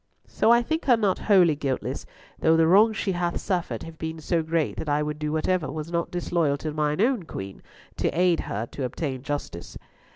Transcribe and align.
So 0.25 0.49
I 0.49 0.63
think 0.63 0.85
her 0.85 0.97
not 0.97 1.19
wholly 1.29 1.55
guiltless, 1.55 2.07
though 2.39 2.57
the 2.57 2.65
wrongs 2.65 2.97
she 2.97 3.11
hath 3.11 3.39
suffered 3.39 3.83
have 3.83 3.99
been 3.99 4.17
so 4.19 4.41
great 4.41 4.77
that 4.77 4.89
I 4.89 5.03
would 5.03 5.19
do 5.19 5.31
whatever 5.31 5.71
was 5.71 5.91
not 5.91 6.09
disloyal 6.09 6.57
to 6.57 6.73
mine 6.73 6.99
own 6.99 7.21
Queen 7.21 7.61
to 7.97 8.09
aid 8.09 8.39
her 8.39 8.65
to 8.71 8.83
obtain 8.83 9.21
justice." 9.21 9.77